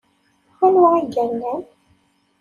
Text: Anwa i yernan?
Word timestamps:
Anwa 0.65 0.89
i 1.01 1.03
yernan? 1.13 1.61